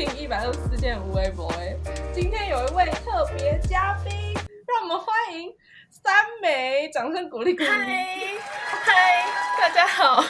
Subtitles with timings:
[0.00, 1.76] 听一百六十四件无微博哎，
[2.14, 4.32] 今天有一位特别嘉宾，
[4.66, 5.54] 让我们欢迎
[5.90, 7.68] 三美，掌声鼓励鼓励。
[7.68, 8.38] 嗨
[8.82, 9.26] 嗨，
[9.60, 10.24] 大家好。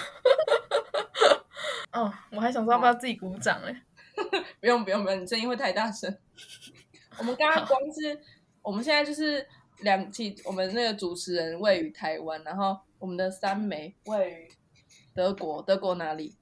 [1.94, 3.82] 哦，我还想说要不要自己鼓掌哎？
[4.58, 6.12] 不用不用不用，你声音会太大声。
[7.18, 8.20] 我们刚刚光是，
[8.62, 9.46] 我们现在就是
[9.82, 14.48] 两期，我们那个主持人位于台湾，然后我们的三美位于
[15.14, 16.39] 德国，德国哪里？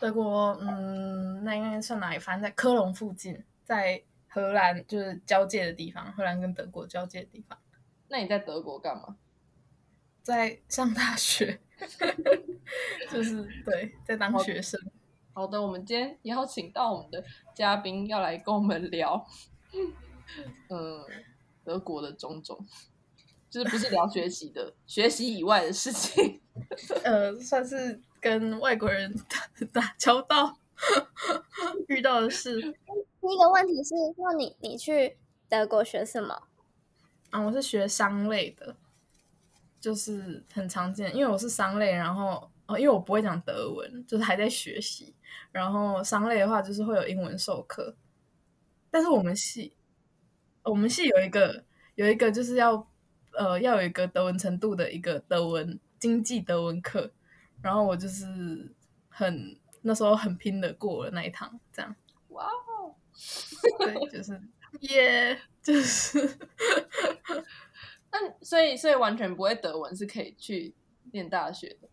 [0.00, 2.18] 德国，嗯，那应该算哪里？
[2.18, 7.58] 反正在科隆附近，在荷兰就是交界的地方，荷兰跟德国交界的地方。
[8.08, 9.18] 那你在德国干嘛？
[10.22, 11.60] 在上大学，
[13.12, 14.80] 就是对，在当学生。
[15.32, 17.22] 好的，我们今天邀请到我们的
[17.54, 19.26] 嘉宾，要来跟我们聊，
[20.68, 21.04] 嗯，
[21.62, 22.66] 德国的种种，
[23.50, 26.39] 就是不是聊学习的，学习以外的事情。
[27.04, 30.56] 呃，算是跟外国人打打交道
[31.88, 32.60] 遇到的事。
[32.60, 35.16] 第一个问题是，那你你去
[35.48, 36.42] 德国学什么？
[37.30, 38.74] 啊，我是学商类的，
[39.78, 45.14] 就是很常见，因为我是商类，然后哦，因为我不会讲德文，就是还在学习。
[45.52, 47.94] 然后商类的话，就是会有英文授课，
[48.90, 49.72] 但是我们系，
[50.62, 52.88] 我们系有一个有一个就是要
[53.32, 57.12] 呃要有一个德文程度的一个德文经济德文课，
[57.62, 58.74] 然后我就是
[59.08, 61.94] 很那时候很拼的过了那一堂，这样。
[62.30, 62.94] 哇哦，
[63.78, 64.40] 对，就是
[64.80, 66.18] 耶，就是。
[68.12, 70.74] 那所以所以完全不会德文是可以去
[71.12, 71.88] 念大学的。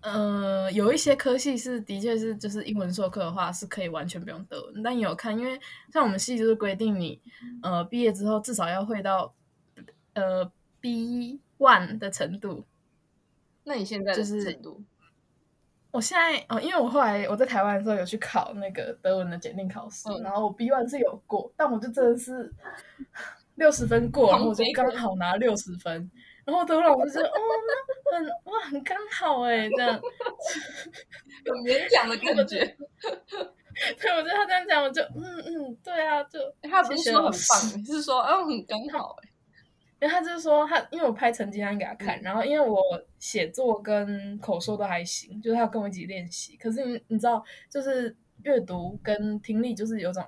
[0.00, 5.60] 呃，有一些科系是的确是就是英文授课的话是可以完全不用德文，但有看，因为
[5.92, 7.20] 像我们系就是规定你
[7.62, 9.34] 呃毕业之后至少要会到
[10.14, 10.50] 呃
[10.80, 12.64] B one 的程度。
[13.68, 14.80] 那你现在就是程度？
[15.90, 22.52] 我现在哦，因为我后来我在台湾的时候有去考那个德文的检定考试，然后我 B one 是有过，但我就真的是
[23.56, 26.10] 六十分过，然后我就刚好拿六十分。
[26.44, 27.32] 然后德老师就哦，
[28.12, 30.00] 那很哇，很刚好哎，这样
[31.44, 32.60] 有勉强的感觉。
[34.00, 39.28] 对，我觉得他这样讲，我就嗯嗯，对啊，就他不是说很棒，是说嗯很刚好哎。
[40.00, 42.80] 因为他就是说他，因为我拍成绩单给他看，然后因为我
[43.18, 46.56] 写作跟口说都还行，就是他跟我一起练习。
[46.56, 50.22] 可是你你知道，就是阅读跟听力就是有种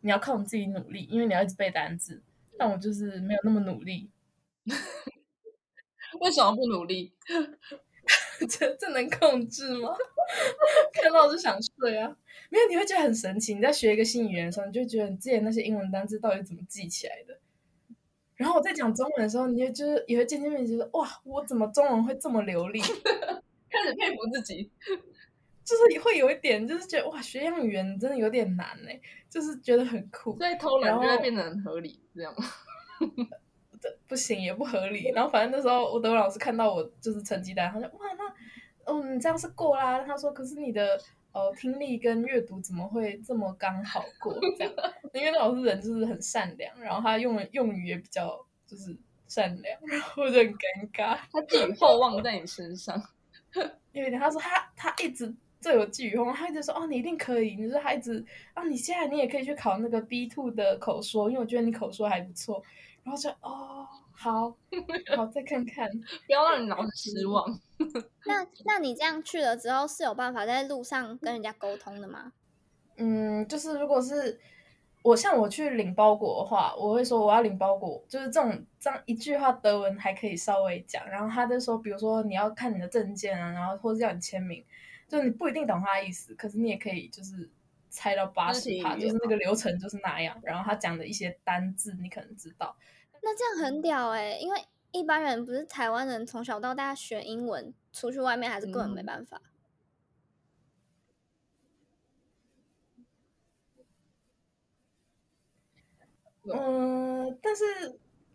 [0.00, 2.20] 你要靠你自己努力，因为你要一直背单词。
[2.58, 4.10] 但我就是没有那么努力。
[6.20, 7.12] 为什么不努力？
[8.48, 9.94] 这这能控制吗？
[10.92, 12.14] 看到就想睡啊！
[12.50, 13.54] 没有，你会觉得很神奇。
[13.54, 17.40] 你在学一个新语言的时候，你就觉得你之前那些英文单词到底怎么记起来的？
[18.42, 22.80] 然后我在讲中文的时候，你就就是也会渐渐变觉得哇，我怎么中文会这么流利？
[23.70, 24.68] 开始佩服自己，
[25.64, 29.00] 就是会有一点，就是觉得哇，学一样语言真的有点难哎，
[29.30, 30.36] 就是觉得很酷。
[30.36, 32.34] 所以偷懒就会变得很合理，这样。
[33.80, 41.00] 这不行也不合理，然后反正那时候我德文老师看到我就是成绩单，他说哇那嗯你这样是过啦，他说可是你的
[41.32, 44.72] 呃听力跟阅读怎么会这么刚好过这样？
[45.14, 51.18] 因为那老师人就是很善良，然后他用的用语也比较就是善良，然后就很尴尬。
[51.32, 53.02] 他寄予厚望在你身上，
[53.92, 62.62] 因为他说他他一直最有寄予厚望，他一直说哦你一定可以，你说他一直啊你现在你也可以去考那个 B two 的口说，因为我觉得你口说还不错。
[63.04, 63.84] 然后就哦，
[64.22, 64.56] 好
[65.16, 65.90] 好再看看，
[66.26, 67.60] 不要让你老失望。
[68.26, 72.32] 那那你这样去了之后，是有办法在路上跟人家沟通的吗？
[72.96, 74.38] 嗯，就是如果是
[75.02, 81.04] 我像我去领包裹的话，我会说我要领包裹，就是这种这样一句话德文还可以稍微讲。
[81.08, 84.64] 然后他就说，比如说你要看你的证件啊，然后或者要你签名，
[85.08, 87.50] 就是你不一定懂他的意思，可是你也可以就是
[87.90, 90.38] 猜到八十趴，就是那个流程就是那样。
[90.44, 92.76] 然后他讲的一些单字，你可能知道。
[93.22, 94.60] 那这样很屌哎，因为
[94.90, 99.40] 一般人不是台湾人，从小到大学英文，出去外面还是根本没办法。
[106.44, 107.64] 嗯，但是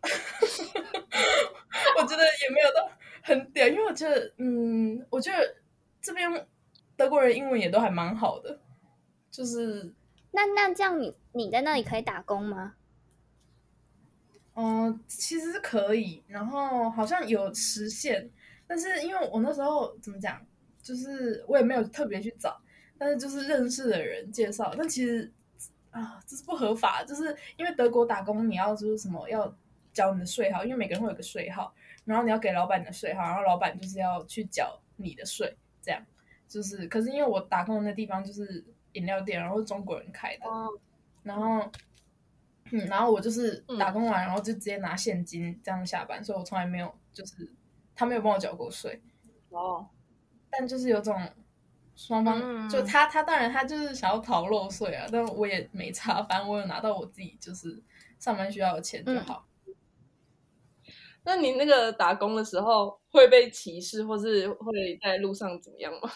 [2.00, 2.90] 我觉得也没有到
[3.22, 5.56] 很屌，因为我觉得，嗯，我觉得
[6.00, 6.48] 这边
[6.96, 8.60] 德国人英文也都还蛮好的，
[9.30, 9.94] 就是。
[10.30, 12.77] 那那这样，你你在那里可以打工吗？
[14.60, 18.28] 嗯，其实是可以，然后好像有实现，
[18.66, 20.44] 但是因为我那时候怎么讲，
[20.82, 22.60] 就是我也没有特别去找，
[22.98, 25.30] 但是就是认识的人介绍，但其实
[25.92, 29.54] 啊，这是不合法，就是因为德国打工你要就是什么要
[29.92, 31.72] 交你的税号，因为每个人会有个税号，
[32.04, 36.04] 然后你要给老板你的税号，然后老板就是要去缴你的税，这样
[36.48, 38.64] 就是，可是因为我打工的那地方就是。
[38.94, 40.66] 饮料店，然后中国人开的，哦，
[41.22, 41.70] 然后，
[42.72, 47.52] 嗯，然后我就是嗯打工完，然后就直接拿现金这样下班，所以我从来没有就是
[47.94, 49.02] 他没有帮我缴过税，
[49.50, 49.86] 哦，
[50.50, 51.14] 但就是有种
[51.96, 57.82] 双方、嗯就他他当然他就是想要逃漏税啊，但我也没差，反正我有拿到我自己就是
[58.18, 59.44] 上班需要的钱就嗯好。
[61.24, 66.10] 那你那个打工的时候会被歧视，或是会在路上怎么样吗？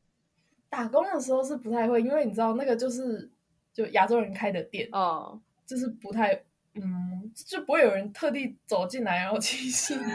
[0.70, 3.30] 打工的时候是不太会，因为你知道那个就是
[3.72, 6.32] 就亚洲人开的店，哦，就是不太，
[6.74, 10.10] 嗯，就不会有人特地走进来然后歧视 你。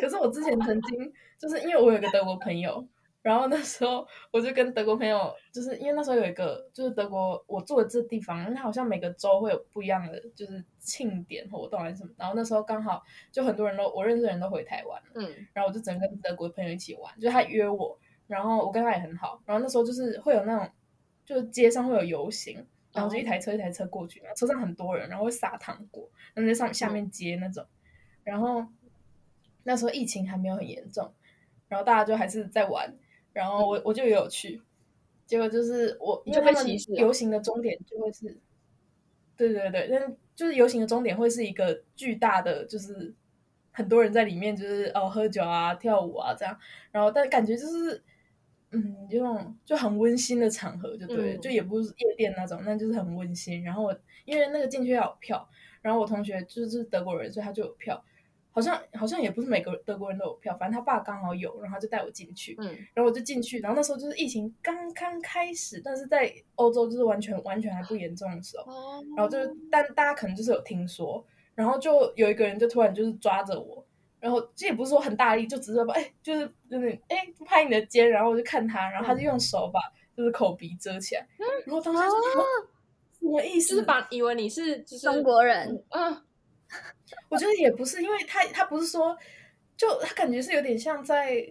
[0.00, 2.86] 可是我之前曾经就是因为我有个德国朋友，
[3.22, 13.02] 然后那时候我就跟德国朋友，就是因为那时候有一个就是德国我住的这地方，它好像每个州会有不一样的就是庆典活动还是什么，然后那时候刚好
[13.32, 15.46] 就很多人都我认识的人都回台湾了，嗯。
[15.52, 20.70] 然后我就只能跟德国朋友一起玩，就他约我，然后我跟他也很好，然后那时候就是会有那种，
[21.24, 22.64] 就是街上会有游行，
[22.98, 27.64] 然后就一台车一台车过去，然后车上很多人，然后会撒糖果，然后在上下面接那种，
[28.24, 28.66] 然后
[29.62, 31.12] 那时候疫情还没有很严重，
[31.68, 32.94] 然后大家就还是在玩，
[33.32, 34.60] 然后我我就也有去，
[35.26, 36.66] 结果就是我因就为他们
[36.96, 38.36] 游行的终点就会是，
[39.36, 43.14] 对对对，但就是游行的终点会是一个巨大的就是。
[43.70, 46.58] 很多人在里面，就是哦喝酒啊、跳舞啊这样，
[46.90, 48.02] 然后但感觉就是，
[48.70, 51.40] 嗯，就那种就很温馨的场合，就对了，嗯。
[51.40, 53.62] 就也不是夜店那种，那就是很温馨。
[53.62, 55.48] 然后我因为那个进去要有票，
[55.80, 58.04] 然后我同学就是德国人，所以他就有票，
[58.50, 62.66] 好像好像也不是每个德国人都有票，反正他爸刚好有，然后他就带我进去，嗯。
[62.92, 71.24] 然后我就进去，然后那时候就是疫情刚刚开始，但是在欧洲就是完全完全还不严重的时候，哦，然后就是，但大家可能就是有听说，
[71.54, 73.84] 然后就有一个人就突然就是抓着我，
[74.20, 79.80] 然后这也不是说很大力，就只是说哎，就是就是哎拍你的肩，然后我就看他，然后他就用手把
[80.16, 81.26] 就是口鼻遮起来，
[81.66, 82.44] 然后当时就说、
[83.20, 83.70] 什么意思？
[83.70, 86.22] 就是把以为你是就是中国人，嗯
[87.30, 89.16] 我觉得也不是，因为他他不是说，
[89.76, 91.50] 就他感觉是有点像在，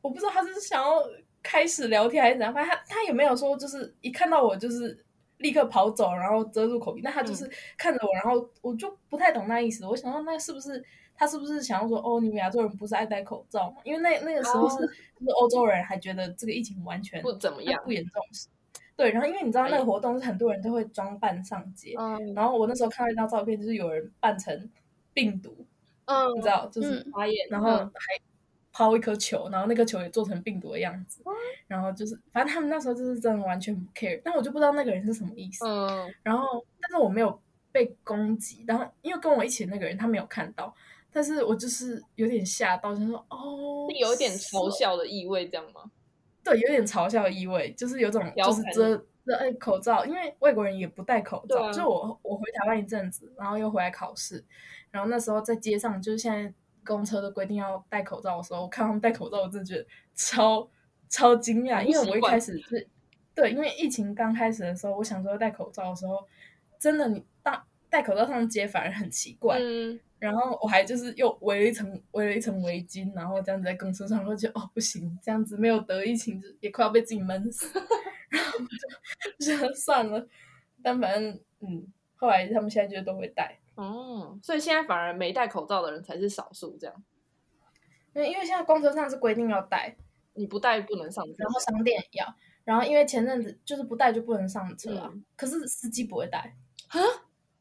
[0.00, 1.00] 我不知道他是想要
[1.42, 5.04] 开始聊天还是怎样，反正他他也没有说就是一看到我就是
[5.38, 7.48] 立刻跑走，然后遮住口鼻，那他就是
[7.78, 10.84] 看着我，然后我就不太懂那意思，我想到那是不是
[11.16, 13.76] 他是不是想要说哦，你们亚洲人不是爱戴口罩吗？
[13.84, 18.22] 因为那那个时候是、是欧洲人还觉得这个疫情完全不怎么样不严重，
[18.96, 22.34] 对，然后因为你知道那个活动是很多人都会装扮上街，嗯。
[22.34, 24.70] 然后我那时候看到一张照片，就是有人扮成
[25.12, 25.66] 病毒，
[26.06, 27.10] 嗯，你知道，就是、嗯。
[27.12, 27.90] 发言，然后嗯。
[27.94, 28.22] 还
[28.72, 31.22] 抛一颗球，然后那颗球也做成病毒的样子，
[31.66, 35.66] 然后就是反正他们那时候就是真的完全不 care，但我就不知道那个人是什么意思。
[35.66, 36.14] 嗯。
[36.22, 37.40] 然后，但是我没有
[37.72, 40.74] 被攻击，然后因为跟我一起的那个人他没有看到，
[41.16, 45.90] 但是我就是有点吓到，就说哦，是有一点嘲笑的意味，这样吗？
[46.44, 54.44] 对，有点嘲笑的意味，就是有种就是遮遮哎口罩，因为外国人也不戴口罩，啊就我我回台湾一阵子，然后又回来考试，
[54.90, 56.52] 然后那时候在街上，就是现在
[56.84, 60.68] 公车都规定要戴口罩的时候，我看他们戴口罩，我真的觉得超
[61.08, 62.86] 超惊讶，因为我一开始是，
[63.34, 66.22] 对，因为疫情刚开始的时候，我想说戴口罩的时候，
[66.78, 67.58] 真的你戴
[67.88, 77.66] 戴口罩上街反而很奇怪，嗯，然后我还就是又围了一层围了一层围巾，然后这样子在公车上，我就觉得哦不行，这样子没有得疫情就也快要被自己闷死，
[78.30, 78.58] 然后
[79.38, 80.26] 就 就算了，
[80.82, 87.04] 但反正嗯，后来他们现在就都会戴，哦，所以现在反而没戴口罩的人才是少数，这样
[88.14, 89.94] 因为因为现在公车上是规定要戴，
[90.32, 91.50] 你不戴不能上车然。
[91.50, 96.56] 后商店也要，然后因为前阵子就是不戴就不能上车啊，嗯可是司机不会戴
[96.88, 96.98] 啊，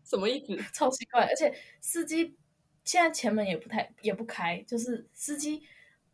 [0.05, 0.55] 什么意思？
[0.73, 2.37] 超奇怪，而且司机
[2.85, 5.61] 现在前门也不太也不开，就是司机，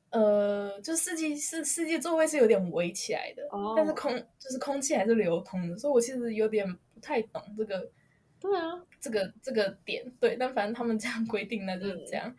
[0.10, 7.92] 呃，就司机是司机座位是有点围起来的，哦但是空就是空气还是流通的，所以我其实有点不太懂这个
[8.40, 12.06] 对啊，这个这个点，对，但反正他们这样规定，那就是嗯。
[12.08, 12.36] 这样。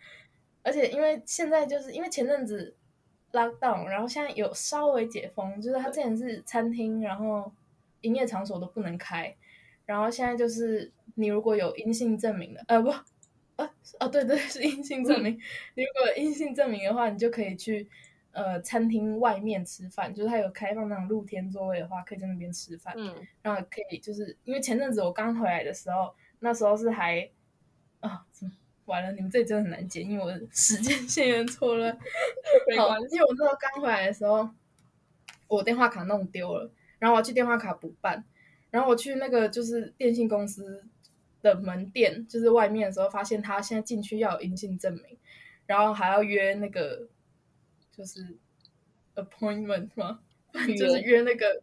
[0.65, 2.77] 而且因为现在就是因为前阵子
[3.33, 7.53] lockdown，然后现在有稍微解封，就是他之前是餐厅，然后
[8.03, 9.37] 营业场所都不能开，
[9.85, 12.93] 然后现在就是你如果有阴性证明的，呃不，
[13.57, 15.33] 呃哦对对是阴性证明，
[15.75, 17.89] 你如果阴性证明的话，你就可以去
[18.33, 22.95] 呃餐厅外面吃饭，就是它有开放那种露天座位的话，可以在那边吃饭。
[22.97, 27.29] 嗯，然后可以就是因为前阵子我刚回来的时候，那时候是还
[28.01, 28.53] 啊，怎么
[28.87, 29.13] 完了？
[29.13, 31.93] 你们这里真的很难剪，因为我时间线错乱。
[31.95, 31.99] 好
[32.69, 33.17] 没关，系。
[33.17, 34.49] 因为我那时候刚回来的时候，
[35.47, 38.25] 我电话卡弄丢了，然后我要去电话卡补办，
[38.71, 40.85] 然后我去那个就是电信公司
[41.43, 45.19] 的门店，就是外面的时候，发现他现在进去要有阴性证明，
[45.67, 47.09] 然后还要约那个
[47.91, 48.39] 就是
[49.15, 50.21] appointment 吗？
[50.79, 51.63] 就是约那个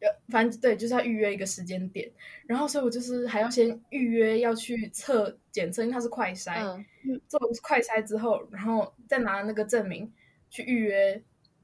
[0.00, 2.10] 要反正对，就是要预约一个时间点，
[2.46, 6.62] 然后所以我就是还要先预约要去测检测，因为它是快筛，
[7.04, 10.12] 嗯做快筛之后，然后再拿那个证明
[10.50, 11.22] 去预约，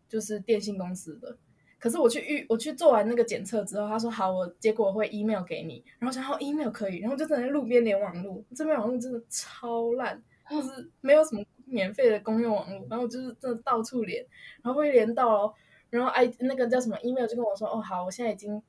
[0.09, 1.37] 就是电信公司的。
[1.81, 14.23] 可是我去预我去做完那个检测之后，他说好，我结果会 email 给你，然后想好 email 可以，然后就在路边连网路，这边网路真的超烂，就是没有什么免费的公用网络，然后就是真的到处连，
[14.63, 15.55] 然后会连到了，
[15.89, 18.63] 然后 i 那个叫什么 email 就跟我说，哦好，我现在已经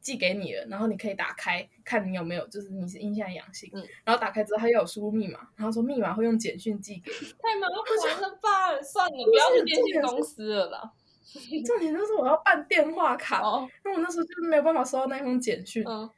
[0.00, 8.82] 寄给你了，然后你可以打开看你有没有，就是你是阴性阳性，嗯然后打开之后他又有输入密码，然后说密码会用简讯寄给你，太麻烦了吧？
[8.82, 10.92] 算了，不要去电信公司了啦。
[11.66, 16.08] 重点就是我要办电话卡，哦，因为我那时候就是没有办法收到那封简讯，嗯，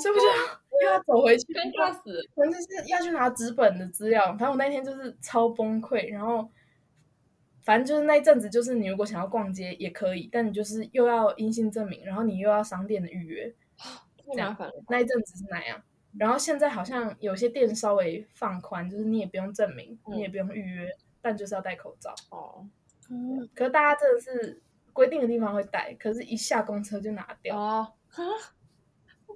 [0.00, 0.34] 所以我就要
[0.80, 2.26] 又要走回去，尴尬死。
[2.34, 4.26] 反正就是要去拿纸本的资料。
[4.28, 6.48] 反正我那天就是超崩溃，然后
[7.62, 13.54] 反正就是那一阵子，就是你如果想要逛街也可以，但你就是又要阴性证明，然后你又要商店的预约，
[14.34, 14.74] 太麻烦了。
[14.88, 15.80] 那一阵子是那样。
[16.18, 20.88] 然后现在好像有些店稍微放宽，就是你也不用证明，嗯你也不用预约，
[21.20, 22.14] 但就是要戴口罩。
[22.30, 22.66] 哦
[23.14, 24.62] 嗯，可是大家真的是
[24.94, 27.58] 规定的地方会戴，可是一下公车就拿掉。
[27.58, 27.92] 哦，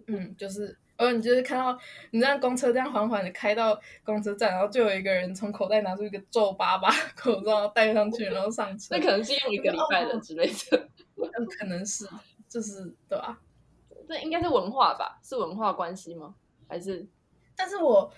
[0.06, 1.78] 嗯，就是，呃你就是看到
[2.10, 8.96] 你这样公车这样缓缓的开到公车站，然后就有一个人从口袋拿出一个皱巴巴 口罩戴上去，然后上车。
[8.96, 10.88] 那可能是用一个礼拜的之类的。
[11.38, 12.08] 嗯可能是，
[12.48, 13.38] 就是对吧、
[14.08, 15.18] 这应该是文化吧？
[15.22, 16.34] 是文化关系吗？
[16.66, 17.06] 还是
[17.54, 18.10] 但是我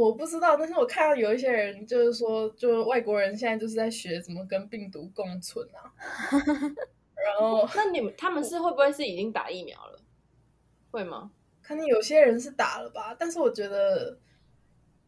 [0.00, 5.92] 我不知道，但是我看到有一些人就是说，就外国人现在就是在学怎么跟病毒共存啊。
[7.22, 9.98] 然后那你们他们是会不会是已经打疫苗了？
[10.90, 11.30] 会吗？
[11.62, 14.18] 可能有些人是打了吧，但是我觉得，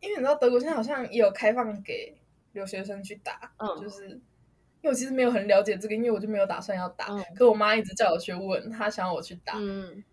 [0.01, 2.15] 因为你知道德国现在好像也有开放给
[2.53, 4.21] 留学生去打，嗯就是因
[4.83, 10.05] 为我其实没有很了解这个，因为我就没有打算要打，嗯可我妈一直叫我去问，她想要我去打，嗯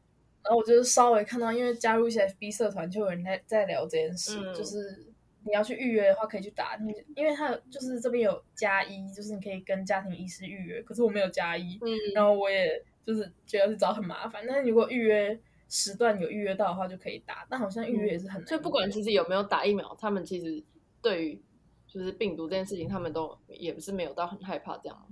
[0.43, 5.05] 然后我就是稍微看到，因为加入一些 FB 社团，就有人在在聊这件事，嗯就是
[5.43, 20.63] 你要去预约的话可以去打，你因为它有就是这边有加一，就是你可以跟家庭医师预约，可是我没有加一，嗯，然后我也就是觉得去找很麻烦，但是如果预约时段有预约到的话就可以打，但好像预约也是很难、所以不管其实有没有打疫苗，他们其实
[21.01, 21.41] 对于
[21.87, 25.05] 就是病毒这件事情，他们都也不是没有到很害怕这样吗。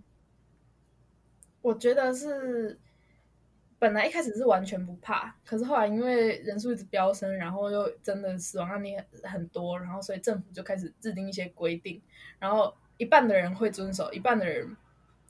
[1.62, 2.80] 我觉得是
[3.80, 12.02] 本来一开始是完全不怕，可是后来因为人数一直飙升，然后又真的死亡案例很很多，然后所以政府就开始制定一些规定，
[12.40, 14.76] 然后一半的人会遵守，一半的人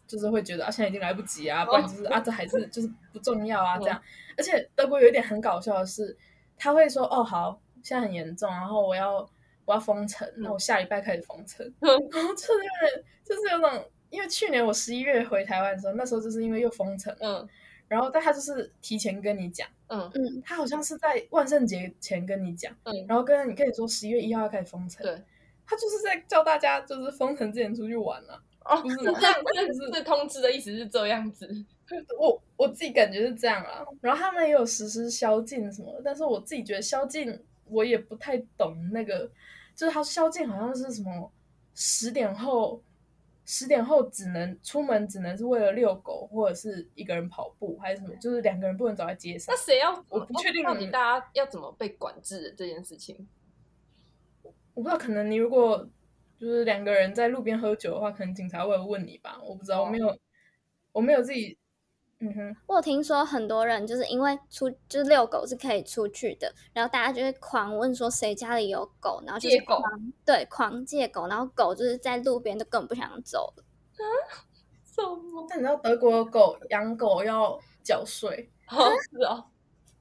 [0.08, 4.01] 就是会觉得啊现在已经来不及啊，不然就是、啊这还是就是不重要啊 这样。
[4.38, 6.16] 而且德国有一点很搞笑的是，
[6.58, 9.30] 他会说哦好，现在很严重，然后我要
[9.66, 13.92] 我要封城，那我下礼拜开始封城， 然后就是有点就是有种。
[14.10, 17.46] 因为去年我十一月回台湾的时候，那时候就是因为又封城，嗯
[17.88, 25.24] 然后但他就是提前跟你讲，嗯嗯，他好像是在万圣节前跟你讲，嗯然后跟你跟你说十一月一号要开始封城，对，
[25.65, 31.48] 他就是在叫大家就是封城之前出去玩啊，哦，不是是这样，就是这这通知的意思是这样子。
[32.20, 37.39] 我我自己感觉是这样啊，然后他们也有实施宵禁什么的，但是我自己觉得宵禁
[37.70, 39.32] 我也不太懂那个，
[39.74, 41.32] 就是他宵禁好像是什么
[41.74, 42.82] 十点后。
[43.50, 48.13] 十点后只能出门，只能是为了遛狗或者是一个人跑步，还是什么？
[48.18, 49.62] 就是两个人不能走在街上那。
[49.62, 50.04] 谁要？
[50.10, 53.25] 我不确定到底大家要怎么被管制这件事情。
[54.74, 55.88] 我不知道，可能你如果
[56.38, 59.39] 就是两个人在路边喝酒的话，可能警察会问你吧。
[59.42, 60.20] 我不知道，我没有，
[60.92, 61.58] 我没有自己，
[62.19, 73.63] 嗯哼，我有听说很多人就是因为出就是遛狗是可以出去的，然后大家就会狂问说谁家里有狗，然后就是借狗狂对狂借狗，然后狗就是在路边都根本不想走了。
[74.86, 75.45] 什么？
[75.47, 79.45] 但你知道德国狗养狗要缴税，哦，是哦，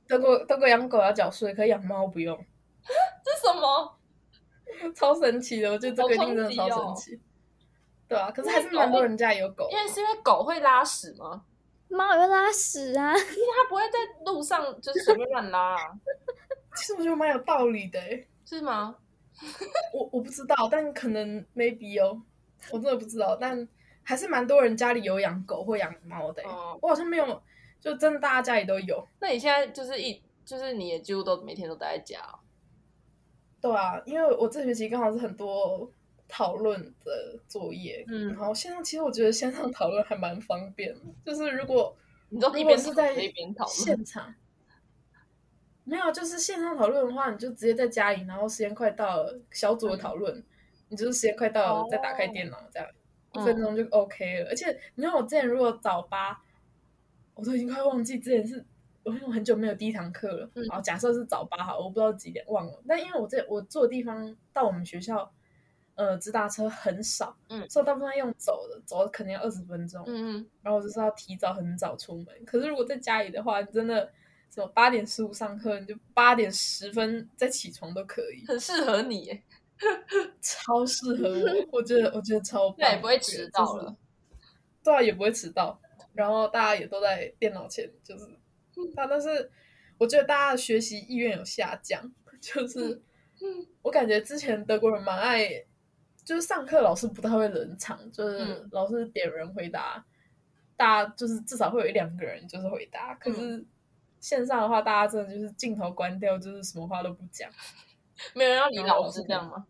[0.08, 2.34] 德国德国养狗要缴税，可以养猫不用，
[3.22, 3.98] 这什么？
[4.96, 5.70] 超神奇的。
[5.70, 7.20] 我觉得这个一定真的超神奇，
[8.08, 11.44] 对啊，可是还是蛮多人家有狗因，为是因为狗会拉屎吗？
[11.88, 15.92] 猫也会拉屎啊， 因为它不会在路上就是随便乱拉、啊，
[16.76, 18.26] 其实我觉得蛮有道理的诶。
[18.44, 18.96] 是吗？
[19.92, 22.20] 我我不知道，但可能 maybe 哦，
[22.70, 23.68] 我真的不知道，但
[24.02, 26.42] 还是蛮多人家里有养狗或养猫的
[26.80, 27.42] 我好像没有，
[27.80, 29.06] 就真的大家家里都有。
[29.20, 32.38] 那你现在就是一就是你也几乎都每天都待在家、哦，
[33.60, 35.90] 对啊，因为我这学期刚好是很多
[36.28, 38.28] 讨论的作业，嗯。
[38.28, 41.96] 然后线上其实我觉得线上讨论还蛮方便的，就是如果
[42.28, 44.34] 你都一如果是在边讨论一边讨论，现场，
[45.84, 50.42] 没有，就是线上讨论的话，你就直接在家里，然后时间快到了，小组的讨论，
[50.88, 52.88] 你就是时间快到了、哦再打开电脑，这样
[53.32, 53.44] 一嗯。
[53.44, 54.48] 分钟就 OK 了。
[54.50, 56.42] 而且你看我之前如果早八，
[57.34, 58.64] 我都已经快忘记之前是
[59.04, 60.64] 我因为我很久没有第一堂课了，嗯。
[60.64, 65.32] 然后假设是早八好，我不知道几点忘了，但因为我这我住的地方到我们学校。
[65.96, 72.26] 呃，直达车很少，嗯所以我大部分用走的，走可能要二十分钟，嗯嗯，然后我就是要提早很早出门。
[72.44, 74.12] 可是如果在家里的话，你真的
[74.50, 79.42] 什么八点十五上课，你就八点十分再起床都可以，很适合你耶，
[80.40, 81.78] 超适合我。
[81.78, 83.96] 我觉得我觉得超棒，那也不会迟到就是了。
[84.84, 85.80] 对啊，也不会迟到。
[86.12, 88.24] 然后大家也都在电脑前，就是，
[88.76, 89.50] 嗯但但是
[89.98, 93.02] 我觉得大家的学习意愿有下降，就是
[93.40, 95.64] 嗯我感觉之前德国人蛮爱，
[96.26, 100.04] 就是上课老师不太会冷场，就是嗯老师点人回答，
[100.76, 103.66] 大家就是至少会有一两个人就是回答，可是嗯
[104.18, 107.48] 线上的话，大家真的就是镜头关掉，就是什么话都不讲。
[108.34, 109.68] 没有人要理老老师这样吗？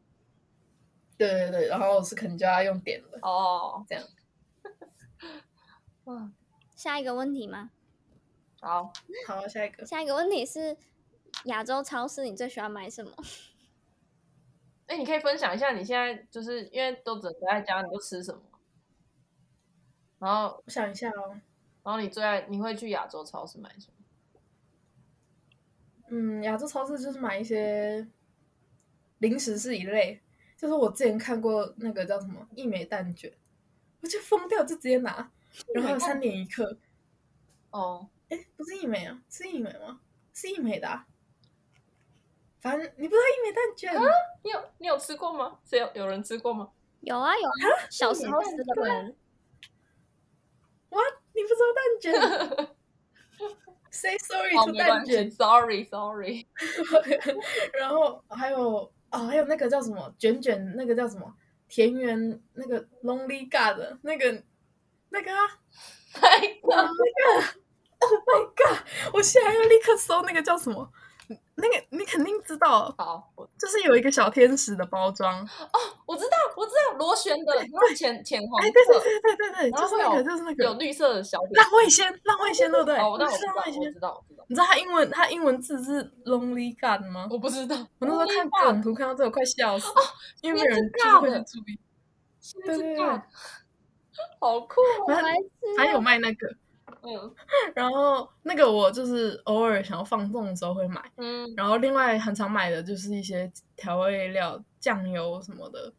[1.19, 3.19] 对对对，然后老师可能就要用点了。
[3.21, 4.03] 哦，这样。
[6.07, 6.33] 嗯，
[6.75, 7.71] 下一个问题吗？
[8.61, 8.91] 好，
[9.27, 10.77] 好，下一个，下一个问题是
[11.45, 13.13] 亚洲超市你最喜欢买什么？
[14.87, 18.41] 哎，你可以分享一下你现在就是因为都只能待在家，你都吃什么？
[20.19, 21.41] 然后，我想一下哦。
[21.83, 24.41] 然后你最爱你会去亚洲超市买什么？
[26.09, 28.07] 嗯，亚洲超市就是买一些
[29.19, 30.21] 零食是一类，
[30.57, 33.33] 就是我之前看过那个叫什么一枚蛋卷，
[34.01, 35.31] 我就疯掉，就直接拿。
[35.75, 36.79] 然后还有三点一克，
[37.71, 40.01] 哦，哎，不是一枚啊，是一枚吗？
[40.33, 41.07] 是一枚的、啊。
[42.67, 43.95] 反正你不知道一枚蛋卷，
[44.43, 45.57] 你有你有吃过吗？
[45.65, 46.69] 谁有有人吃过吗？
[47.01, 49.15] 有啊有啊，小时候吃的。
[50.89, 51.01] 哇，
[51.33, 51.85] 你不知道蛋
[52.59, 52.77] 卷？
[53.93, 55.31] Say sorry 哦，to 没蛋卷。
[55.31, 56.49] ，sorry sorry。
[57.79, 61.33] 然后还有哦，还有那个叫什么卷卷，那个叫什么
[61.69, 64.43] 田园那个 Lonely God 的那个
[65.11, 65.39] 那个啊，
[66.13, 67.47] 太哇那个
[68.01, 68.79] Oh my God！
[69.15, 70.93] 我现在要立刻搜那个叫什么？
[71.59, 75.81] 那个你肯定知道，好，我就是有一个小天使的包装哦。
[76.05, 82.97] 我知道我知道螺旋的，然后浅浅黄哎，对对色，对对对对，就是那个，然后有就是那个有绿色的小浪味仙，浪味仙对不对？
[82.99, 84.01] 哦，那我知道，浪味仙我知。
[84.01, 87.27] 道，我知道，你知道它英文它英文字是 Lonely God 吗？
[87.31, 87.77] 我不知道。
[87.99, 89.91] 我那时候看梗图看到这个快笑死，
[90.43, 91.79] 因为没有人就是会去注意。
[92.65, 93.05] 对对对，
[94.39, 95.07] 好酷哦！
[95.09, 96.47] 反正白痴反正有卖那个，
[97.07, 97.35] 嗯。
[97.75, 105.93] 然后那个我就是偶尔想要放纵的时候会买，嗯，然后另外很常买的就是一些调味料、酱油什么的，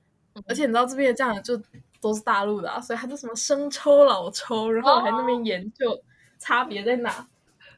[0.48, 1.60] 而且你知道这边的酱油就
[2.00, 6.04] 都是大陆的啊，所以它就什么生抽、老抽，然后我还那边研究
[6.38, 7.28] 差别在哪，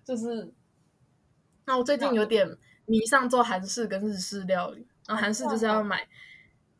[0.03, 0.51] 就是，
[1.65, 6.07] 那我最近有点迷上做韩式跟日式料理，然后韩式就是要买，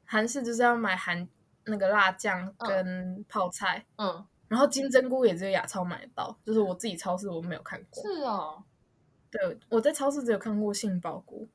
[0.05, 1.27] 韩式就是要买韩
[1.65, 3.85] 那个辣酱跟泡菜。
[3.97, 8.03] 嗯，然后金针菇也只有亚超买得到，就是我自己超市我没有看过。
[8.03, 8.61] 是哦，
[9.31, 11.47] 对，我在超市只有看过杏鲍菇。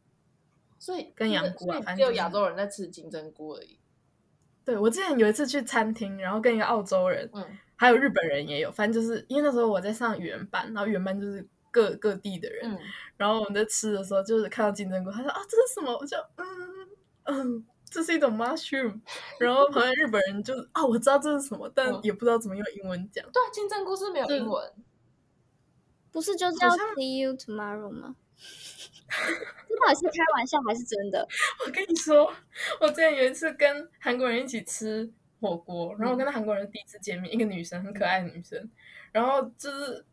[0.79, 3.79] 所以跟羊菇啊反正就是只有亚洲人在吃金针菇而已。
[4.65, 7.45] 对我之前有一次去餐厅，然后跟一个澳洲人，嗯
[7.77, 12.79] 还有日本人也有，反正就是因为那时候我在上语言班，然后语言班就是各各地的人，嗯，
[13.17, 15.93] 然后我们在吃的时候就是看到金针菇，他说啊这是什么？
[15.99, 16.47] 我就嗯
[17.25, 19.01] 嗯，这是一种 mushroom。
[19.39, 23.25] 然后旁边日本人就啊我知道这是什么，但嗯也不知道怎么用英文讲。
[23.33, 24.73] 对啊，金针菇是没有英文。
[26.11, 28.17] 不是就叫 See you tomorrow 吗？
[29.69, 31.27] 这到底是开玩笑还是真的？
[31.65, 32.33] 我跟你说，
[32.81, 38.71] 我之前有一次跟韩国人一起吃火锅，然后我跟那韩国人第一次见面，一个女生，很可爱的女生，
[39.13, 40.05] 然后就是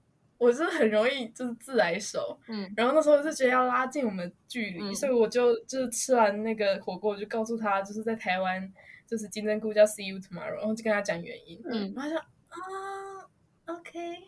[0.42, 2.74] 我是很容易就是自来熟，嗯。
[2.76, 4.96] 然后那时候就觉得要拉近我们距离，嗯。
[4.96, 8.74] 所以我就就是吃完那个火锅，我就告诉他，就是在台湾
[9.06, 13.28] 就是金针菇叫 See you tomorrow，然后就跟他讲原因，嗯，然后他说啊。
[13.68, 13.92] OK，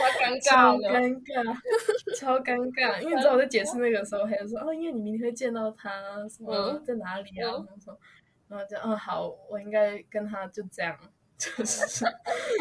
[0.00, 0.76] 好尴 尬好。
[0.78, 1.56] 尴尬，
[2.16, 5.90] 超尴尬，因为你知道我在解释那个时候，还有说哦，因为你明天会见到他，
[6.30, 6.82] 什么、嗯。
[6.84, 7.52] 在哪里啊，嗯。
[7.52, 7.98] 什么什么，
[8.48, 10.96] 然后就嗯好，我应该跟他就这样，
[11.40, 12.04] 就是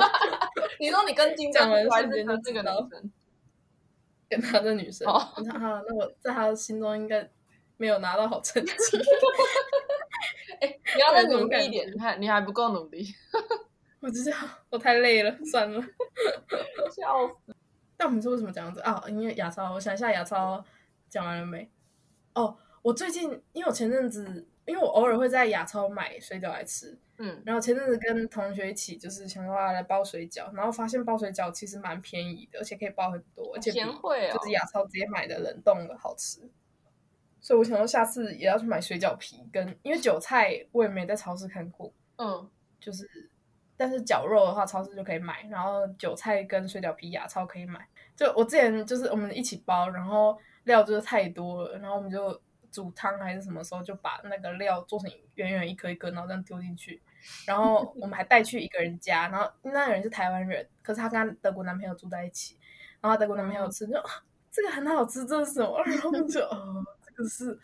[0.80, 3.12] 你说你跟金针讲完瞬间就这个知道女生？
[4.30, 7.30] 跟他的女生，哦我说啊，那我在他心中应该
[7.78, 8.74] 没有拿到好成绩，
[10.62, 13.06] 哎，你要再努力一点， 你看你还不够努力，
[14.00, 14.38] 我知道
[14.70, 15.82] 我太累了，算了。
[16.96, 17.56] 笑死。
[17.98, 19.04] 但我们是为什么这样子啊？
[19.10, 20.64] 因为亚超，我想一下，亚超
[21.10, 21.70] 讲完了没？
[22.34, 36.50] 哦，我最近因为我前阵子，因为我偶尔会在亚超买水饺来吃，嗯然后前阵子跟同学一起，就是想说要来包水饺，然后发现包水饺其实蛮便宜的，而且可以包很多，而且比贤惠哦就是亚超直接买的冷冻的好吃。
[37.42, 43.08] 所以我想说下次也要去买水饺皮，跟因为韭菜我也没在超市看过，嗯，就是
[43.78, 47.88] 但是绞肉的话，超市就可以买，然后韭菜跟水饺皮亚超可以买。
[48.16, 57.02] 就我之前就是我们一起包，然后料就是太多了，然后我们就煮汤还是什么时候就把那个料做成圆圆一颗一颗，然后这样丢进去。
[57.46, 62.58] 然后我们还带去一个人家，然后那个人是台湾人，可是他跟他德国男朋友住在一起，
[63.02, 64.10] 然后德国男朋友吃就、啊
[64.52, 65.80] 这个很好吃，这是什么？
[65.86, 67.58] 然后就哦，这个是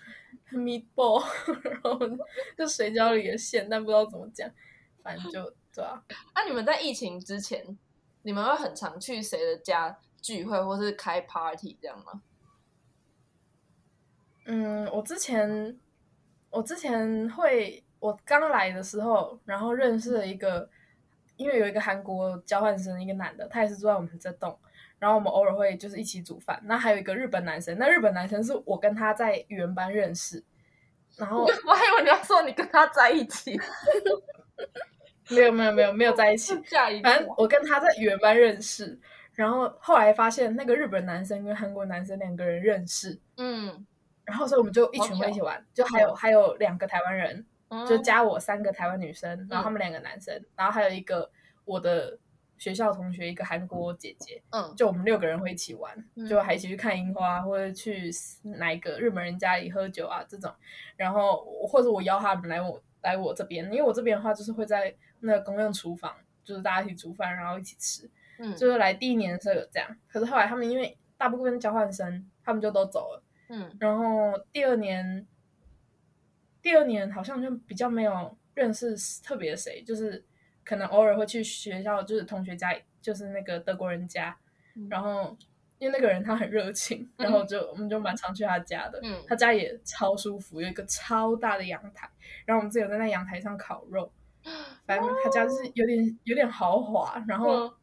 [0.52, 1.20] meatball，
[1.64, 2.00] 然后
[2.56, 4.48] 就水饺里的馅，但不知道怎么讲，
[5.02, 6.04] 反正就对啊。
[6.36, 7.76] 那、你们在疫情之前，
[8.22, 12.22] 你们会很常去谁的家聚会，或是开 party 这样吗？
[14.46, 15.80] 嗯，我之前
[16.52, 20.70] 我之前会，我刚来的时候，然后认识了一个，
[21.38, 24.56] 因为有一个韩国交换生，一个男的，他也是住在我们这栋，
[25.00, 26.62] 然后我们偶尔会就是一起煮饭。
[26.66, 30.44] 那还有一个日本男生，那日本男生是我跟他在语言班认识，
[31.18, 33.60] 然后我还以为你要说你跟他在一起，
[35.32, 36.54] 没有没有没有没有在一起，
[37.02, 39.00] 反正我跟他在语言班认识，
[39.34, 43.84] 然后后来发现那个日本男生跟韩国男生两个人认识，嗯，
[44.26, 51.30] 然后所以我们就一群会一起玩，就还有还有两个台湾人，就嗯加我三个台湾女生，然后他们两个男生，然后还有一个
[51.66, 52.18] 我的
[52.58, 54.74] 学校同学，一个韩国姐姐，嗯。
[54.76, 56.26] 就我们六个人会一起玩，嗯。
[56.26, 58.10] 就还一起去看樱花，或者去
[58.44, 60.54] 哪一个日本人家里喝酒啊这种，
[60.96, 68.56] 然后或者我邀他们来我来我这边，因为我这边的话就是会在那个公用厨房，就是大家一起煮饭，然后一起吃，嗯。
[68.56, 73.24] 就是来第一年的时候有这样，可是后来他们因为大部分交换生，他们就都走了。
[73.50, 73.76] 嗯。
[73.80, 75.28] 然后第二年，
[76.66, 80.26] 第二年好像就比较没有认识特别谁，就是
[80.64, 84.36] 可能偶尔会去学校，就是同学家，就是那个德国人家，
[84.74, 85.38] 嗯然后
[85.78, 92.10] 因为那个人他很热情，然后就我们就蛮常去他家的，嗯他家也超舒服，有一个超大的阳台，
[92.46, 94.12] 然后我们自己有在那阳台上烤肉，
[94.88, 97.68] 反正他家就是有点有点豪华，然后。
[97.68, 97.74] 嗯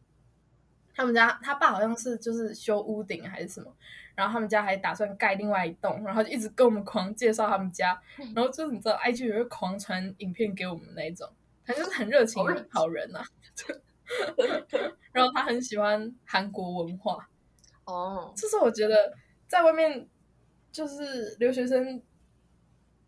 [0.95, 3.75] 他们家他爸好像是就是修屋顶还是什么，
[4.14, 8.01] 然后他们家还打算盖另外一栋，然后就一直跟我们狂介绍他们家，
[8.35, 11.29] 然后就是你知道 IG 也会狂传影片给我们那一种，
[11.64, 13.25] 他就是很热情好热的好人啊。
[15.12, 17.29] 然后他很喜欢韩国文化，
[17.85, 19.14] 哦，就是我觉得
[19.46, 20.07] 在外面
[20.70, 22.03] 就是留学生，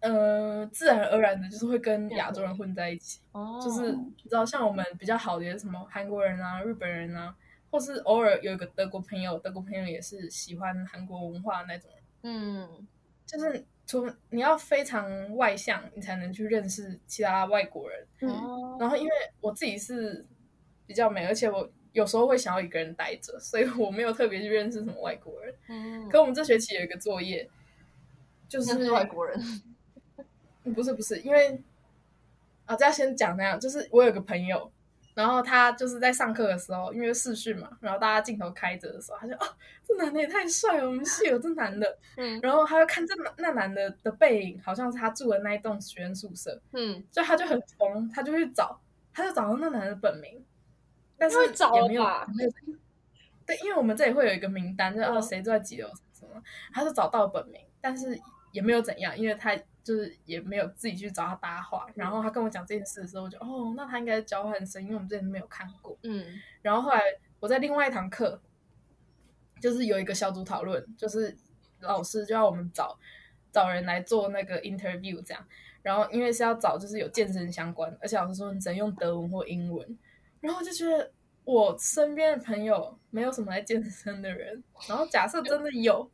[0.01, 3.21] 呃，自然而然的就是会跟亚洲人混在一起。
[3.33, 7.35] 哦就是你知道，像我们比较好的有什么韩国人啊、日本人啊，
[7.75, 11.91] 或是偶尔有一个德国朋友，德国朋友也是喜欢韩国文化那种。
[12.23, 12.87] 嗯
[13.27, 18.07] 就是除你要非常外向，你才能去认识其他外国人。
[18.21, 19.11] 嗯，哦然后因为
[19.41, 20.25] 我自己是
[20.87, 25.53] 比较美，而且我有时候会想要一个人待着，所以我没有特别去认识什么外国人。
[25.67, 27.51] 嗯，可我们这学期有一个作业，
[28.49, 29.37] 就是外国人，
[30.77, 31.61] 不是不是，因为
[32.67, 34.71] 啊，这要先讲那样，就是我有个朋友，
[35.14, 39.46] 然后他就是在上课的时候，因为视讯嘛，然后大家镜头开着的时候，他就哦，
[39.87, 42.40] 这男的也太帅了，我们系有这男的，嗯。
[42.42, 48.81] 然后他就看这男那男的的背影，好像是他住的那一栋学生宿舍，嗯，就他就很疯，他就去找，
[49.12, 50.44] 他就找到那男的本名，
[51.16, 52.50] 但是找也没有了吧没有
[53.46, 55.22] 对，因为我们这里会有一个名单，就是哦嗯。
[55.22, 58.18] 谁住在几楼什么，他就找到本名，但是
[58.53, 61.87] 也没有怎样，因为他就是也没有自己去找他搭话。
[61.94, 65.97] 然后他跟我讲这件事的时候，我就哦，那他应该是交换生，因为我们之前没有看过。
[66.03, 66.25] 嗯
[66.62, 67.01] 然后后来
[67.38, 68.40] 我在另外一堂课，
[69.61, 71.37] 就是有一个小组讨论，就是
[71.81, 72.99] 老师就要我们找
[73.53, 75.47] 找人来做那个 interview 这样。
[75.83, 79.99] 然后因为是要找就是有健身相关，而且老师说你只能用德文或英文。
[80.40, 81.12] 然后我就觉得
[81.44, 86.11] 我身边的朋友没有什么来健身的人，然后假设真的有，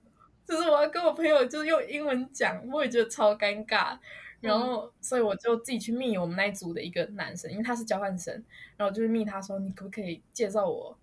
[0.50, 3.96] 就是我要跟我朋友就是用英文讲，我也觉得超尴尬。
[4.40, 8.34] 然后，所以我就自己去密我们那一组的一个男生，因为他是交换生，
[8.76, 10.98] 然后我就是密他说，你可不可以介绍我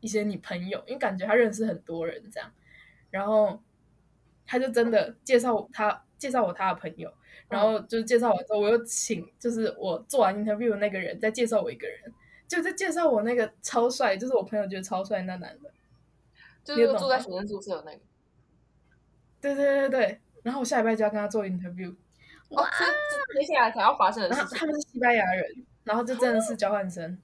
[0.00, 0.78] 一些你朋友？
[0.86, 2.50] 因为感觉他认识很多人这样。
[3.10, 3.58] 然后
[4.44, 7.10] 他就真的介绍他介绍我他的朋友，
[7.48, 12.12] 然后就是介绍完之后，我又请就是我做完 interview 的那个人再介绍我一个人，
[12.46, 15.70] 就在介绍我那个超帅，就是我朋友觉得超帅那男的。
[16.62, 18.00] 就是住在学生宿舍的那个。
[19.40, 21.90] 对对对对，然后我下礼拜就要跟他做 interview，
[22.50, 25.44] 哦，这这接下来想要发生的事情，他们是西班牙人，
[25.84, 27.18] 然后就真的是交换生。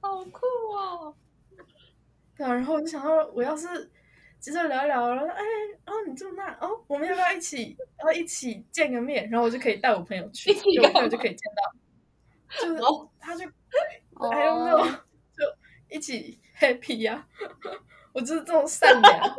[0.00, 1.14] 好酷哦！
[2.36, 3.90] 对啊，然后我就想到，我要是
[4.38, 5.42] 接着聊一聊，然后哎，
[5.84, 13.46] 哦，你住那，哦，我们要不要一起，然后一起见个面，然后我就可以带我朋友去，我朋友就可以见到，就是哦他就
[14.14, 14.90] 哦 I don't know，
[15.36, 15.44] 就
[15.90, 17.26] 一起 happy 呀、
[18.12, 19.36] 我就是这种善良，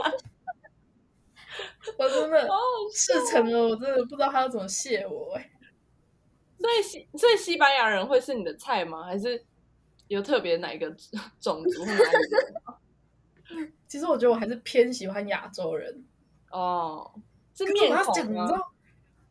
[1.97, 2.47] 我真的
[2.93, 5.49] 事成了，我真的不知道他要怎么谢我哎、
[6.59, 9.03] 所以西所以西班牙人会是你的菜吗？
[9.03, 9.43] 还是
[10.07, 10.89] 有特别哪一个
[11.39, 11.85] 种 族？
[13.87, 16.03] 其实我觉得我还是偏喜欢亚洲人。
[16.51, 17.11] 哦，
[17.55, 18.47] 是面孔吗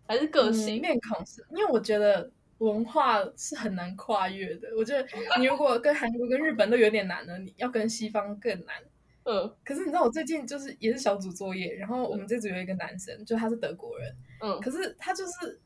[0.07, 0.81] 还是个嗯性？
[0.81, 4.69] 面孔是因为我觉得文化是很难跨越的。
[4.77, 5.07] 我觉得
[5.39, 8.77] 你如果跟韩国、跟日本都有点难了，你要跟西方更难。
[9.25, 9.55] 嗯。
[9.65, 14.61] 可是你知道，我最近就是也是小组作业，然后我们这组有一个男生，就他是德国人，嗯。
[14.61, 15.61] 可是他就是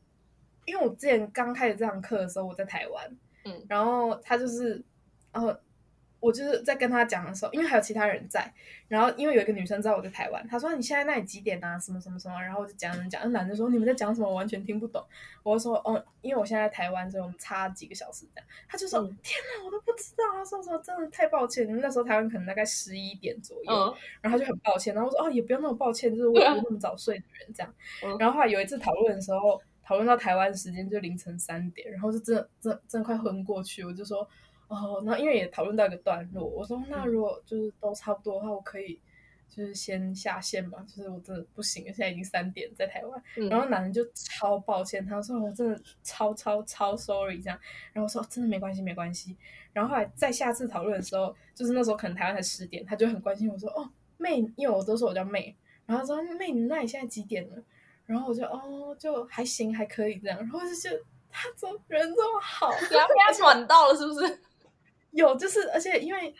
[0.65, 3.65] 因为我之前刚开始这堂课的时候，我在台湾，嗯。
[3.69, 4.83] 然后他就是，
[5.31, 5.55] 然后
[6.25, 8.51] 我就是在跟他讲的时候，因为还有其他人在，
[8.87, 11.77] 然后因为有一个女生知道我在台湾，她说你现在那里几点啊？
[11.77, 14.27] 什么什么什么，然后我就讲讲讲，那男的说你们在讲什么？
[14.27, 15.05] 我完全听不懂。
[15.43, 18.49] 我就说哦，因为我现在在台湾，所以我们差几个小时这样。
[18.67, 20.23] 他就说、嗯天哪，我都不知道。
[20.33, 27.71] 他说说真的太抱歉，那时候台湾可能大概十一点左右，嗯然后他就很抱歉，然后我说哦也不用那么抱歉，就是我对啊不是那么早睡的人这样。
[28.03, 34.27] 嗯然后后来有一次讨论的时候，讨论到台湾时间就凌晨三点，然后就真的真的真的快昏过去，我就说
[34.67, 38.99] 哦，然后因为也讨论到一个段落，我说那如果就是都差不多的话，我可以。
[39.47, 47.57] 就是先下线嘛，就是我真的不行，现在已经三点在台湾，嗯然后男人就超抱歉，他说我真的超超超 sorry 这样，
[47.93, 49.37] 然后我说真的没关系没关系，
[49.71, 57.63] 然后后来在下次讨论的时候，就是那时候可能台湾才十点，他就很关心我说哦妹，因为我都说我叫妹，然后他说妹你那你现在几点了？
[58.07, 60.99] 然后我就哦就还行还可以这样，然后我就觉得
[61.29, 64.41] 他怎么人这么好，然后被他 转到了，是不是？
[65.15, 66.33] 有就是而且因为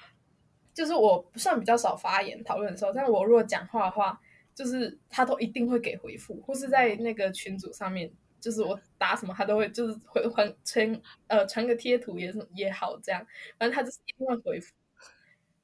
[0.73, 4.19] 就是我算比较少发言讨论的时候，但我如果讲话的话，
[4.53, 8.11] 就是他都一定会给回复，或是在那个群组上面，
[8.41, 13.25] 就是我打什么他都会就是回还传呃传个贴图也是也好这样，
[13.57, 14.73] 反正他就是一定会回复。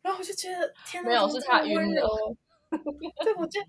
[0.02, 2.08] 然后我就觉得天哪，没有是他温柔。
[2.70, 3.68] 对，我觉得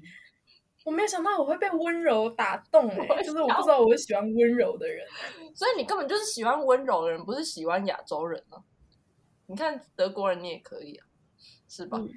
[0.84, 5.04] 我没有想到我会被温柔打动哎、我就是我不知道我会喜欢温柔的人。
[5.54, 8.62] 所以你根本就是喜欢温柔的人，不是喜欢亚洲人啊。
[9.46, 11.06] 你看德国人，你也可以啊，
[11.68, 11.98] 是吧？
[11.98, 12.08] 嗯。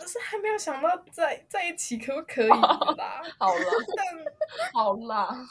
[0.00, 3.20] 但是还没有想到在在一起可不可以啦。
[3.36, 3.64] 好啦，
[4.72, 5.46] 好啦，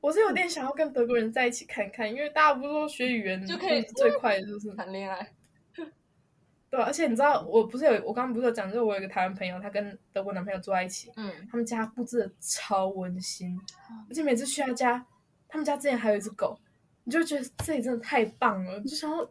[0.00, 5.30] 我是有点想要跟德国人在一起看看，因为大家不是说学语言 就可以最快的，就是谈恋爱，
[6.70, 13.60] 对啊、而且你知道，我不是有我刚刚不是有讲，就是我有一个台湾朋友，他跟德国男朋友住在一起，嗯，他们家布置的超温馨，
[14.08, 15.06] 而且每次去他家，
[15.48, 16.58] 他们家之前还有一只狗，
[17.04, 19.28] 你就觉得这里真的太棒了，就想要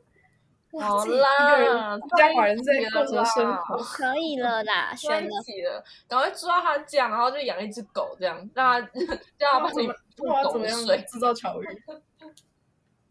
[0.76, 3.78] 哇，好自己一个人啦孤家寡人在在一起过什么生活？
[3.78, 5.84] 可以了啦，选了。
[6.08, 8.90] 赶快住到他家，然后就养一只狗，这样让他
[9.38, 11.06] 让他帮你我要怎么吐我要怎么样狗水。
[11.08, 11.68] 制造巧遇？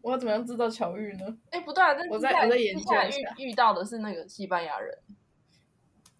[0.01, 1.37] 我要怎么样制造巧遇呢？
[1.49, 4.95] 哎，不对啊，这我在我在研究一下遇遇到的是那个西班牙人，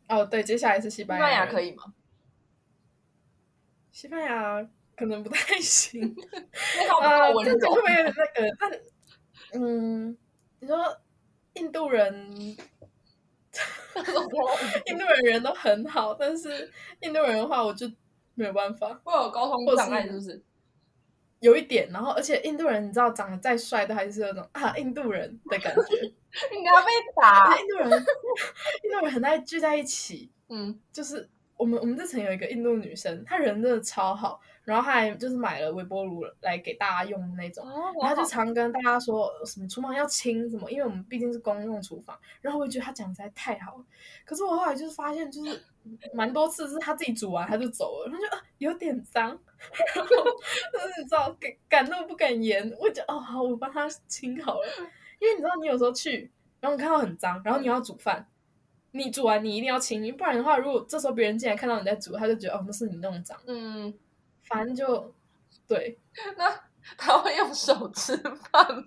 [0.10, 1.25] 哦，对，接下来是西西班牙。
[1.27, 1.84] 西班牙可，以吗？
[3.91, 6.01] 西班牙可能不太行。
[6.01, 7.86] 因为他呃，不够温柔这会不。
[7.86, 8.58] 会有点那个？
[8.60, 8.71] 但
[9.62, 10.17] 嗯，
[10.60, 10.97] 你说
[11.56, 12.32] 印度人，
[14.86, 17.91] 印度人人都很好，但是印度人的话，我就
[18.36, 20.44] 没有办法，会有沟通障碍，是不是？
[21.39, 21.89] 有一点。
[21.91, 25.82] 然后，而且印度人，你知道，长得再帅，都还是有种啊印度人的感觉。
[26.52, 27.58] 你要被打。
[27.58, 27.89] 印度人，
[28.84, 37.65] 印度人很爱聚在一起，嗯，就是我们我们这层有一个印度女生，她人真的超好，然后她还就是买了微波炉来给大家用的那种。
[37.65, 42.20] 哦，然后就常跟大家说什么厨房要清什么，因为我们毕竟是公用厨房。
[42.41, 43.86] 然后我就觉得她讲的实在太好了，
[44.26, 45.63] 可是我后来就是发现，就是
[46.13, 49.30] 蛮多次是她自己煮完她就走了，她就、啊、有点脏，
[49.96, 54.68] 然后就是你知道敢敢怒不敢言，我就哦好，我帮她清好了，
[55.20, 58.28] 因为你知道你有时候去，然后你看到很脏，然后你要煮饭。
[58.95, 63.93] 你煮完你一定要清，不然的话，如果这时候别人进来看到你在煮，他就觉得哦那是你弄脏，嗯，
[64.43, 65.13] 反正就
[65.67, 65.99] 对，
[66.38, 66.58] 那
[66.97, 68.34] 他会用手吃饭
[68.73, 68.84] 吗？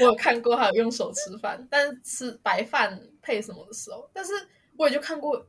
[0.00, 4.32] 我有看过他有用手吃饭，但是吃白饭配什么的时候，但是
[4.78, 5.46] 我也就看过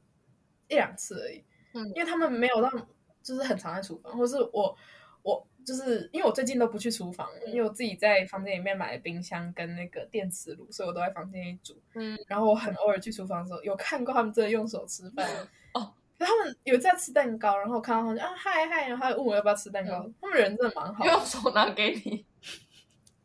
[0.67, 1.43] 一两次而已。
[1.73, 2.87] 嗯因为他们没有让，
[3.23, 4.75] 就是很常在厨房，或是我
[5.23, 11.79] 我就是因为我最近都不去厨房，因为我自己在房间里面买了冰箱跟那个电磁炉，所以我都在房间里煮。
[11.93, 15.29] 嗯，然后我很偶尔去厨房的时候，有看过他们真的用手吃饭。
[15.73, 20.09] 哦，可他们有在吃蛋糕，然后我看到他们就啊嗨嗨，然后还问我要不要吃蛋糕。
[20.21, 22.25] 他们人真的蛮好的，用手拿给你。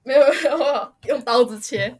[0.02, 1.98] 没有没有没有用刀子切。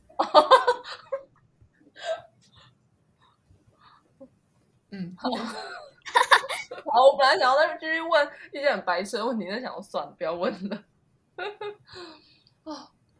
[4.91, 5.29] 嗯，好，
[6.85, 10.85] 我本来想要再继续问一些很白痴的问题，但想要算了，不要问了。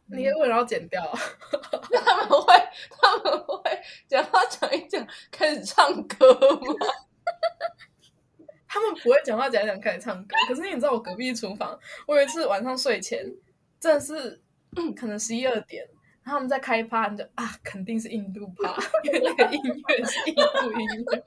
[0.07, 1.19] 你可以问然后剪掉啊。
[2.05, 2.53] 他们会，
[2.89, 6.75] 他们会讲话讲一讲，开始唱歌吗？
[8.67, 11.77] 他们不会讲话讲一讲开始唱歌，可是你知道我隔壁厨房，
[12.07, 13.25] 我有一次晚上睡前
[13.79, 14.41] 真的是
[14.95, 15.87] 可能十一二点，
[16.25, 21.05] 然后他们在开趴，你就啊，肯定是印度趴， 因为那个音乐是印度音乐。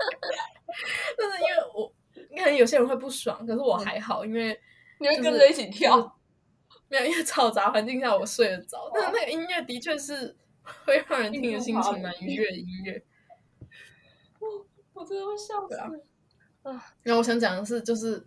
[1.16, 1.88] 但是因为我
[2.36, 4.60] 可能有些人会不爽，可是我还好，因为
[4.98, 6.18] 你会跟着一起跳，
[6.88, 10.36] 没有，因为嘈杂环境下我睡得着，但是那个音乐的确是
[10.84, 13.00] 会让人听的心情蛮愉悦的音乐。
[14.40, 16.02] 我我真的会笑死啊死。
[17.02, 18.26] 然后我想讲的是，就是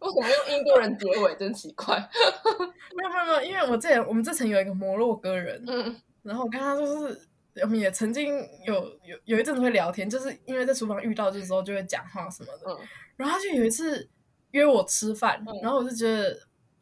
[0.00, 1.34] 为什么用印度人结尾？
[1.36, 1.96] 真奇怪。
[2.96, 7.28] 没有没有没有，因为我之前我们这层有一个摩洛哥人，嗯然后我跟他就是
[7.62, 8.36] 我们也曾经
[8.66, 12.72] 有有有一阵子会聊天，就是因为在厨房遇到的时候就会讲话什么的。
[12.72, 12.78] 嗯
[13.16, 14.08] 然后他就有一次
[14.52, 16.38] 约我吃饭，嗯然后我就觉得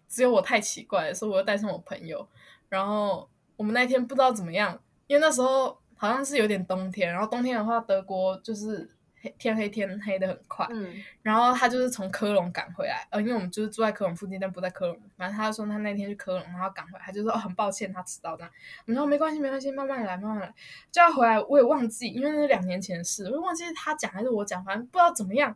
[0.08, 2.26] 只有我太奇怪了，所以我又带上我朋友。
[2.68, 8.97] 然后我们那天不知道怎么样，因为那时候好像是有点冬天，然后冬天的话德国就是黑
[9.38, 14.98] 天黑天黑的很快，嗯然后他就是从科隆赶回来，呃，因为我们就是住在科隆附近，但不在科隆。
[15.16, 18.50] 反正他就说他那天去科隆，然后赶回来，他就说哦很抱歉他迟到这样。
[18.86, 20.54] 我们说没关系没关系，慢慢来慢慢来。
[20.90, 25.54] 就要回来，我也忘记，因为那是两年前的事，我也忘记是他讲还是我讲，反正不知道怎么样，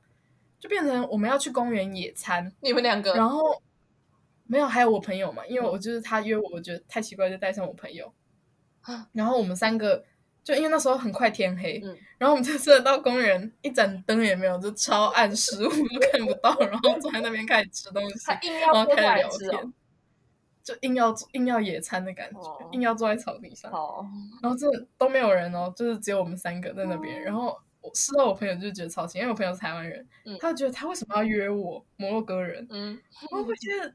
[0.59, 3.63] 就变成我们要去公园野餐，你们两个，然后
[4.45, 8.13] 没有还有我朋友嘛，因为我就是他约我，我觉得太奇怪，就带上我朋友
[8.83, 9.09] 啊。
[9.13, 10.05] 然后我们三个
[10.45, 19.73] 就因为那时候很快天黑，嗯然后我们就真的到公园，一盏灯也没有，就超暗，食物都看不到，然后坐在那边开始吃东西，然后开始聊天。，
[20.63, 24.07] 就硬要硬要野餐的感觉，哦硬要坐在草地上，哦，
[24.41, 27.21] 然后这都没有人哦，就是只有我们三个在那边。
[27.21, 32.97] 然后我事后我朋友就觉得超奇，因为我朋友是台湾人，嗯他就觉得他为什么要约我摩洛哥人，嗯，
[33.33, 33.93] 我会觉得，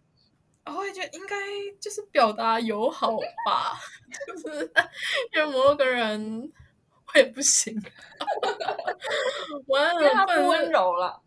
[0.75, 1.35] 我也觉得应该
[1.79, 3.77] 就是表达友好吧，
[4.27, 4.71] 就是
[5.33, 6.51] 因为摩洛哥人
[7.13, 7.73] 我也不行，
[9.67, 11.21] 我因为他很不温，柔了。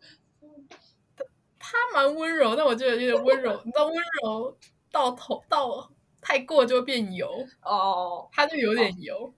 [1.57, 4.57] 他蛮温柔，但我觉得有点温柔，你知道温柔
[4.91, 9.33] 到头到太过就会变油，哦，他就有点油。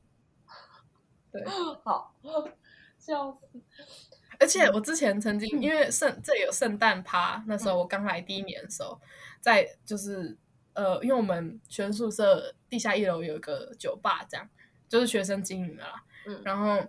[1.32, 1.44] 对
[1.84, 2.16] 好，
[2.98, 3.62] 笑死。
[4.40, 9.00] 而且我之前曾经因为圣这里有圣诞趴，那时候我刚来第一年的时候，
[9.42, 10.38] 在就是
[10.74, 14.50] 呃，因为我们学生宿舍地下一楼有一个酒吧，这样
[14.88, 16.04] 就是学生经营的啦。
[16.26, 16.82] 嗯然后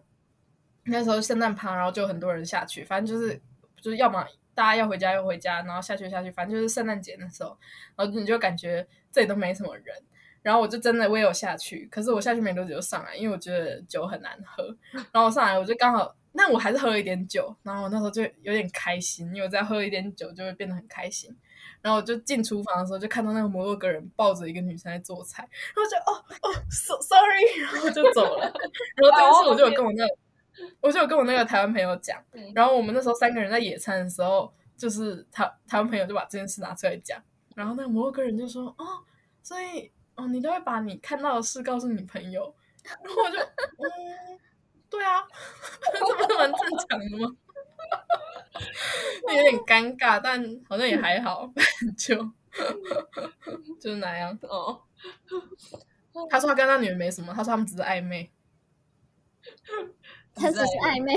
[0.85, 3.41] 那时候圣诞趴，然后就很多人下去，反正就是
[3.81, 7.57] 就是要么大家要回家要回家，然后下去下去，反正就是圣诞节那时候，
[7.97, 9.97] 然后你就感觉这里都没什么人。
[10.43, 14.77] 然后我就真的我也有下去，可是我下去没多久就上来，因为我觉得酒很难喝。
[15.11, 21.35] 然后我上来我就刚好，那我还是喝了一点酒，然后我那时候就有点开心，因为我再喝一点酒就会变得很开心。
[21.81, 28.53] 然后我就进厨房的时候，就看到那个摩洛哥人抱着一个女生在做菜，然后就哦哦，so sorry，然后就走了。
[28.97, 30.17] 然后这件事我就有跟我那个，
[30.81, 32.53] 我就有跟我那个台湾朋友讲嗯。
[32.55, 37.23] 然后我们那时候三个人在野餐的时候，就是台台湾朋友就把这件事拿出来讲，
[37.55, 39.05] 然后那个摩洛哥人就说哦，
[39.43, 42.55] 所以哦，你都会把你看到的事告诉你朋友，
[43.05, 44.41] 然后我就嗯，
[44.95, 45.23] 对啊，
[45.93, 47.37] 这不是蛮正常的吗？
[49.35, 51.51] 有点尴尬，但好像也还好，
[51.99, 52.15] 就
[53.81, 54.39] 就是那样。
[54.43, 54.81] 哦，
[56.31, 58.31] 他说他跟那女人没什么，他说他们只是暧昧。
[60.35, 61.15] 他只是暧昧，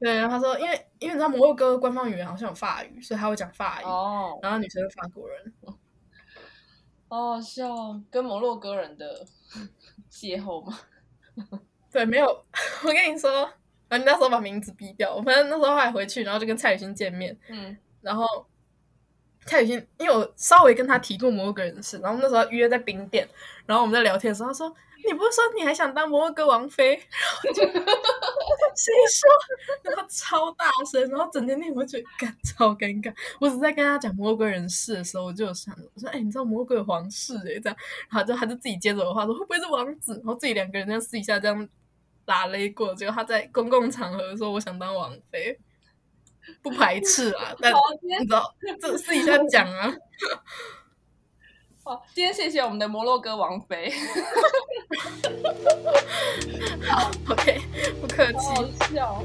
[0.00, 3.84] 对，然后他说，因为因为你知道摩洛哥官方语言好像有法语，所以他会讲法语。
[3.84, 5.54] 哦，然后女生是法国人，
[7.08, 9.26] 好好笑哦，跟摩洛哥人的
[10.10, 10.80] 邂逅吗？
[11.94, 12.26] 对，没有。
[12.82, 13.48] 我跟你说，
[13.88, 15.14] 反正那时候把名字逼掉。
[15.14, 18.26] 我反正那时候后来回去，然后就跟蔡雨欣见面，嗯，然后
[19.46, 23.28] 蔡雨欣，因为我稍微跟他提过摩洛哥人的事，然后那时候约在冰店，
[23.64, 24.74] 然后我们在聊天的时候，他说
[25.06, 27.62] ：“你不是说你还想当摩洛哥王妃？” 然后我就
[28.74, 29.30] 谁说？
[29.84, 33.14] 然后超大声，然后整天那我就觉得干超尴尬。
[33.38, 37.76] 我只是在跟他讲摩洛哥人事的时候，我就有想，我说：“哎、你知道摩洛哥有皇室哎、这样。”
[38.10, 41.68] 然后就他就自己接着我的话说：“会不会是王子？”然后自己两个人这样私底下这样
[42.26, 45.58] 拉勒过，结果他在公共场合说：“我想当王妃。”
[46.60, 47.72] 不排斥啊， 但
[48.02, 49.90] 你知道，这私底下讲啊，
[51.82, 53.90] 好，今天谢谢我们的摩洛哥王妃，
[56.86, 57.62] 好，OK，
[58.00, 58.38] 不客气。
[58.38, 59.22] 好好笑。